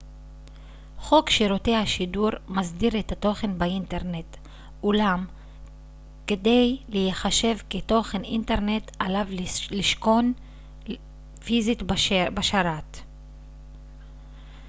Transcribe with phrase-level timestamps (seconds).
[0.97, 4.25] חוק שירותי השידור מסדיר את התוכן באינטרנט
[4.83, 5.25] אולם
[6.27, 9.25] כדי כדי להיחשב ככתוכן אינטרנט עליו
[9.71, 10.33] לשכון
[11.45, 11.81] פיזית
[12.33, 12.99] בשרת